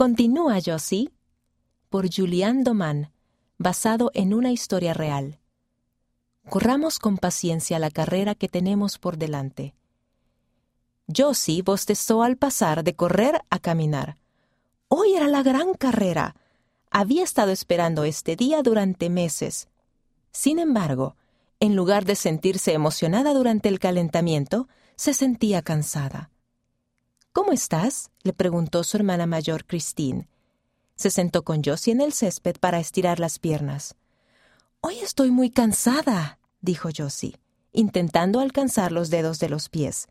Continúa, 0.00 0.60
Josie. 0.64 1.12
Por 1.90 2.08
Julian 2.10 2.64
Doman, 2.64 3.12
basado 3.58 4.10
en 4.14 4.32
una 4.32 4.50
historia 4.50 4.94
real. 4.94 5.40
Corramos 6.48 6.98
con 6.98 7.18
paciencia 7.18 7.78
la 7.78 7.90
carrera 7.90 8.34
que 8.34 8.48
tenemos 8.48 8.96
por 8.96 9.18
delante. 9.18 9.74
Josie 11.14 11.60
bostezó 11.60 12.22
al 12.22 12.38
pasar 12.38 12.82
de 12.82 12.96
correr 12.96 13.42
a 13.50 13.58
caminar. 13.58 14.16
Hoy 14.88 15.16
era 15.16 15.28
la 15.28 15.42
gran 15.42 15.74
carrera. 15.74 16.34
Había 16.90 17.22
estado 17.22 17.50
esperando 17.50 18.04
este 18.04 18.36
día 18.36 18.62
durante 18.62 19.10
meses. 19.10 19.68
Sin 20.32 20.58
embargo, 20.58 21.14
en 21.60 21.76
lugar 21.76 22.06
de 22.06 22.16
sentirse 22.16 22.72
emocionada 22.72 23.34
durante 23.34 23.68
el 23.68 23.78
calentamiento, 23.78 24.66
se 24.96 25.12
sentía 25.12 25.60
cansada. 25.60 26.30
¿Cómo 27.32 27.52
estás? 27.52 28.10
le 28.24 28.32
preguntó 28.32 28.82
su 28.82 28.96
hermana 28.96 29.24
mayor, 29.24 29.64
Christine. 29.64 30.28
Se 30.96 31.10
sentó 31.10 31.44
con 31.44 31.62
Josie 31.62 31.92
en 31.92 32.00
el 32.00 32.12
césped 32.12 32.56
para 32.58 32.80
estirar 32.80 33.20
las 33.20 33.38
piernas. 33.38 33.94
Hoy 34.80 34.98
estoy 34.98 35.30
muy 35.30 35.50
cansada, 35.50 36.40
dijo 36.60 36.88
Josie, 36.94 37.36
intentando 37.72 38.40
alcanzar 38.40 38.90
los 38.90 39.10
dedos 39.10 39.38
de 39.38 39.48
los 39.48 39.68
pies. 39.68 40.08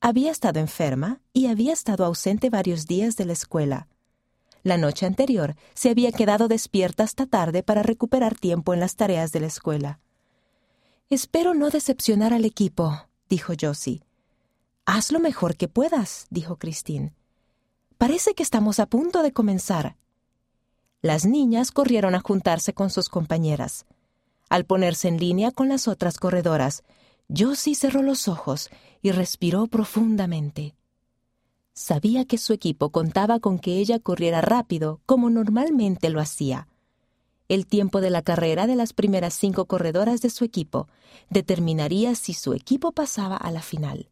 Había 0.00 0.30
estado 0.30 0.60
enferma 0.60 1.20
y 1.32 1.46
había 1.46 1.72
estado 1.72 2.04
ausente 2.04 2.50
varios 2.50 2.86
días 2.86 3.16
de 3.16 3.24
la 3.24 3.32
escuela. 3.32 3.88
La 4.62 4.76
noche 4.76 5.06
anterior 5.06 5.56
se 5.74 5.88
había 5.88 6.12
quedado 6.12 6.48
despierta 6.48 7.02
hasta 7.04 7.24
tarde 7.26 7.62
para 7.62 7.82
recuperar 7.82 8.34
tiempo 8.34 8.74
en 8.74 8.80
las 8.80 8.96
tareas 8.96 9.32
de 9.32 9.40
la 9.40 9.46
escuela. 9.46 10.00
Espero 11.08 11.54
no 11.54 11.70
decepcionar 11.70 12.34
al 12.34 12.44
equipo, 12.44 13.08
dijo 13.28 13.54
Josie. 13.58 14.05
Haz 14.88 15.10
lo 15.10 15.18
mejor 15.18 15.56
que 15.56 15.66
puedas, 15.66 16.28
dijo 16.30 16.56
Christine. 16.56 17.12
Parece 17.98 18.34
que 18.34 18.44
estamos 18.44 18.78
a 18.78 18.86
punto 18.86 19.24
de 19.24 19.32
comenzar. 19.32 19.96
Las 21.02 21.26
niñas 21.26 21.72
corrieron 21.72 22.14
a 22.14 22.20
juntarse 22.20 22.72
con 22.72 22.90
sus 22.90 23.08
compañeras. 23.08 23.84
Al 24.48 24.64
ponerse 24.64 25.08
en 25.08 25.18
línea 25.18 25.50
con 25.50 25.68
las 25.68 25.88
otras 25.88 26.18
corredoras, 26.18 26.84
Josie 27.36 27.74
cerró 27.74 28.00
los 28.02 28.28
ojos 28.28 28.70
y 29.02 29.10
respiró 29.10 29.66
profundamente. 29.66 30.76
Sabía 31.74 32.24
que 32.24 32.38
su 32.38 32.52
equipo 32.52 32.90
contaba 32.90 33.40
con 33.40 33.58
que 33.58 33.78
ella 33.78 33.98
corriera 33.98 34.40
rápido, 34.40 35.00
como 35.04 35.30
normalmente 35.30 36.10
lo 36.10 36.20
hacía. 36.20 36.68
El 37.48 37.66
tiempo 37.66 38.00
de 38.00 38.10
la 38.10 38.22
carrera 38.22 38.68
de 38.68 38.76
las 38.76 38.92
primeras 38.92 39.34
cinco 39.34 39.64
corredoras 39.64 40.20
de 40.22 40.30
su 40.30 40.44
equipo 40.44 40.86
determinaría 41.28 42.14
si 42.14 42.34
su 42.34 42.54
equipo 42.54 42.92
pasaba 42.92 43.36
a 43.36 43.50
la 43.50 43.62
final. 43.62 44.10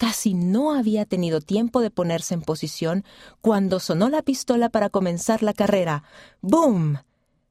Casi 0.00 0.32
no 0.32 0.72
había 0.72 1.04
tenido 1.04 1.42
tiempo 1.42 1.82
de 1.82 1.90
ponerse 1.90 2.32
en 2.32 2.40
posición 2.40 3.04
cuando 3.42 3.80
sonó 3.80 4.08
la 4.08 4.22
pistola 4.22 4.70
para 4.70 4.88
comenzar 4.88 5.42
la 5.42 5.52
carrera. 5.52 6.04
¡Boom! 6.40 7.00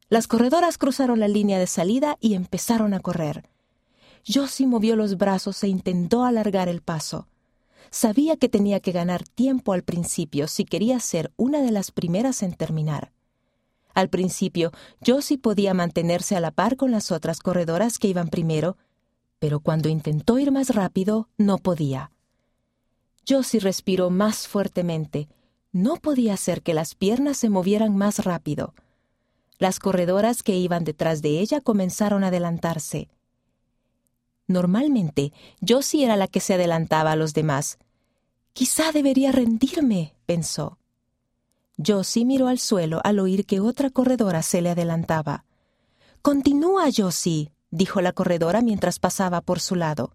Las 0.10 0.26
corredoras 0.26 0.80
cruzaron 0.80 1.20
la 1.20 1.28
línea 1.28 1.60
de 1.60 1.68
salida 1.68 2.18
y 2.20 2.34
empezaron 2.34 2.96
a 2.96 3.02
correr. 3.02 3.48
Josie 4.28 4.66
movió 4.66 4.96
los 4.96 5.16
brazos 5.16 5.64
e 5.64 5.68
intentó 5.68 6.24
alargar 6.24 6.70
el 6.70 6.82
paso. 6.82 7.28
Sabía 7.92 8.36
que 8.36 8.50
tenía 8.50 8.80
que 8.80 8.94
ganar 8.94 9.26
tiempo 9.28 9.74
al 9.74 9.84
principio 9.84 10.48
si 10.48 10.66
quería 10.66 11.00
ser 11.00 11.32
una 11.38 11.62
de 11.62 11.70
las 11.70 11.92
primeras 11.92 12.42
en 12.42 12.54
terminar. 12.54 13.12
Al 13.94 14.10
principio, 14.10 14.72
Josie 15.06 15.38
podía 15.38 15.76
mantenerse 15.76 16.36
a 16.36 16.40
la 16.40 16.50
par 16.50 16.78
con 16.78 16.90
las 16.90 17.12
otras 17.12 17.42
corredoras 17.42 18.00
que 18.00 18.08
iban 18.08 18.30
primero, 18.30 18.76
pero 19.38 19.60
cuando 19.60 19.88
intentó 19.88 20.40
ir 20.40 20.52
más 20.52 20.74
rápido, 20.74 21.30
no 21.38 21.60
podía. 21.60 22.10
Josie 23.30 23.60
respiró 23.60 24.10
más 24.10 24.48
fuertemente. 24.48 25.30
No 25.72 25.98
podía 25.98 26.34
hacer 26.34 26.64
que 26.64 26.74
las 26.74 26.96
piernas 26.96 27.38
se 27.38 27.50
movieran 27.50 27.96
más 27.96 28.26
rápido. 28.26 28.74
Las 29.60 29.80
corredoras 29.80 30.42
que 30.42 30.56
iban 30.56 30.84
detrás 30.84 31.22
de 31.22 31.40
ella 31.40 31.62
comenzaron 31.62 32.24
a 32.24 32.28
adelantarse. 32.28 33.10
Normalmente, 34.48 35.32
Josie 35.66 36.06
era 36.06 36.16
la 36.16 36.28
que 36.28 36.40
se 36.40 36.56
adelantaba 36.56 37.12
a 37.12 37.16
los 37.16 37.36
demás. 37.36 37.78
Quizá 38.54 38.92
debería 38.92 39.32
rendirme, 39.32 40.16
pensó. 40.26 40.80
Josie 41.78 42.26
miró 42.26 42.48
al 42.48 42.58
suelo 42.58 43.00
al 43.04 43.20
oír 43.20 43.46
que 43.46 43.60
otra 43.60 43.92
corredora 43.92 44.42
se 44.42 44.62
le 44.62 44.72
adelantaba. 44.72 45.46
Continúa, 46.24 46.86
Josie, 46.96 47.52
dijo 47.70 48.02
la 48.02 48.12
corredora 48.12 48.62
mientras 48.62 48.98
pasaba 48.98 49.42
por 49.42 49.60
su 49.60 49.76
lado. 49.76 50.14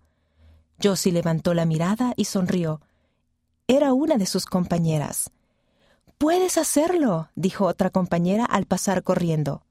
Josie 0.83 1.13
levantó 1.13 1.55
la 1.55 1.65
mirada 1.65 2.13
y 2.17 2.25
sonrió. 2.25 2.81
Era 3.67 3.95
una 3.95 4.19
de 4.19 4.27
sus 4.27 4.45
compañeras. 4.45 5.31
Puedes 6.19 6.59
hacerlo, 6.59 7.31
dijo 7.35 7.65
otra 7.65 7.89
compañera 7.89 8.45
al 8.45 8.67
pasar 8.67 9.03
corriendo. 9.03 9.63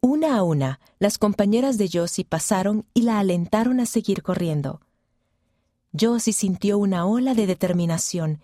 Una 0.00 0.38
a 0.38 0.42
una, 0.42 0.80
las 0.98 1.18
compañeras 1.18 1.76
de 1.76 1.90
Josie 1.92 2.24
pasaron 2.24 2.86
y 2.94 3.02
la 3.02 3.18
alentaron 3.18 3.80
a 3.80 3.86
seguir 3.86 4.22
corriendo. 4.22 4.80
Josie 5.98 6.32
sintió 6.32 6.78
una 6.78 7.04
ola 7.04 7.34
de 7.34 7.46
determinación. 7.46 8.40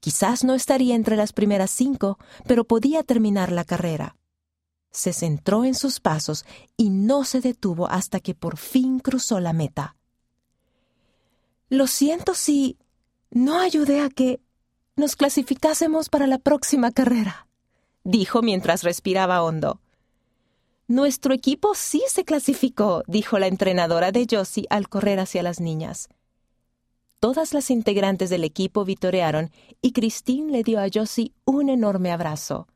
Quizás 0.00 0.44
no 0.44 0.54
estaría 0.54 0.94
entre 0.94 1.16
las 1.16 1.32
primeras 1.32 1.70
cinco, 1.70 2.18
pero 2.46 2.64
podía 2.64 3.02
terminar 3.02 3.50
la 3.50 3.64
carrera. 3.64 4.16
Se 4.90 5.14
centró 5.14 5.64
en 5.64 5.74
sus 5.74 6.00
pasos 6.00 6.44
y 6.76 6.90
no 6.90 7.24
se 7.24 7.40
detuvo 7.40 7.88
hasta 7.88 8.20
que 8.20 8.34
por 8.34 8.58
fin 8.58 8.98
cruzó 8.98 9.40
la 9.40 9.54
meta. 9.54 9.96
Lo 11.70 11.86
siento 11.86 12.34
si 12.34 12.76
no 13.30 13.60
ayudé 13.60 14.00
a 14.00 14.08
que 14.08 14.40
nos 14.96 15.16
clasificásemos 15.16 16.08
para 16.08 16.26
la 16.26 16.38
próxima 16.38 16.90
carrera, 16.90 17.46
dijo 18.04 18.42
mientras 18.42 18.82
respiraba 18.82 19.42
hondo. 19.42 19.80
Nuestro 20.88 21.32
equipo 21.32 21.74
sí 21.74 22.02
se 22.08 22.24
clasificó, 22.24 23.04
dijo 23.06 23.38
la 23.38 23.46
entrenadora 23.46 24.10
de 24.10 24.26
Josie 24.28 24.66
al 24.70 24.88
correr 24.88 25.20
hacia 25.20 25.42
las 25.42 25.60
niñas. 25.60 26.08
Todas 27.20 27.54
las 27.54 27.70
integrantes 27.70 28.30
del 28.30 28.42
equipo 28.44 28.84
vitorearon 28.84 29.52
y 29.80 29.92
Christine 29.92 30.50
le 30.50 30.64
dio 30.64 30.80
a 30.80 30.88
Josie 30.92 31.32
un 31.44 31.68
enorme 31.68 32.10
abrazo. 32.10 32.66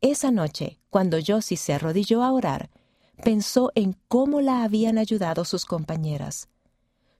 Esa 0.00 0.30
noche, 0.30 0.78
cuando 0.88 1.18
Josie 1.24 1.58
se 1.58 1.74
arrodilló 1.74 2.22
a 2.22 2.32
orar, 2.32 2.70
pensó 3.22 3.70
en 3.74 3.96
cómo 4.08 4.40
la 4.40 4.62
habían 4.62 4.96
ayudado 4.96 5.44
sus 5.44 5.66
compañeras. 5.66 6.48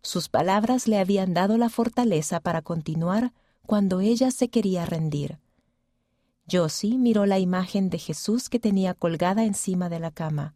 Sus 0.02 0.28
palabras 0.28 0.88
le 0.88 0.98
habían 0.98 1.34
dado 1.34 1.58
la 1.58 1.68
fortaleza 1.68 2.40
para 2.40 2.62
continuar 2.62 3.32
cuando 3.66 4.00
ella 4.00 4.30
se 4.30 4.48
quería 4.48 4.86
rendir. 4.86 5.38
Josie 6.50 6.96
miró 6.96 7.26
la 7.26 7.38
imagen 7.38 7.90
de 7.90 7.98
Jesús 7.98 8.48
que 8.48 8.58
tenía 8.58 8.94
colgada 8.94 9.44
encima 9.44 9.88
de 9.88 10.00
la 10.00 10.10
cama. 10.10 10.54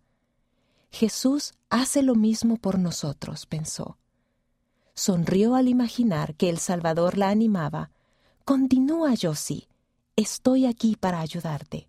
Jesús 0.91 1.53
hace 1.69 2.03
lo 2.03 2.15
mismo 2.15 2.57
por 2.57 2.79
nosotros, 2.79 3.47
pensó. 3.47 3.99
Sonrió 4.95 5.55
al 5.57 5.69
imaginar 5.69 6.35
que 6.37 6.49
el 6.49 6.59
Salvador 6.59 7.19
la 7.19 7.29
animaba. 7.29 7.91
Continúa, 8.45 9.15
Josie. 9.21 9.69
Estoy 10.17 10.67
aquí 10.67 10.97
para 10.97 11.21
ayudarte. 11.21 11.89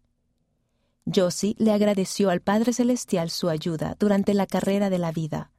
Josie 1.06 1.56
le 1.60 1.72
agradeció 1.72 2.32
al 2.32 2.42
Padre 2.42 2.74
Celestial 2.74 3.30
su 3.30 3.50
ayuda 3.50 3.96
durante 4.00 4.34
la 4.34 4.48
carrera 4.48 4.90
de 4.90 4.98
la 4.98 5.12
vida 5.12 5.52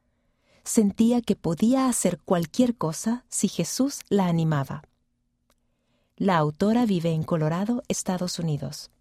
sentía 0.67 1.21
que 1.21 1.35
podía 1.35 1.87
hacer 1.87 2.19
cualquier 2.19 2.75
cosa 2.75 3.25
si 3.29 3.47
Jesús 3.47 4.01
la 4.09 4.27
animaba. 4.27 4.83
La 6.17 6.37
autora 6.37 6.85
vive 6.85 7.11
en 7.11 7.23
Colorado, 7.23 7.83
Estados 7.87 8.39
Unidos. 8.39 8.91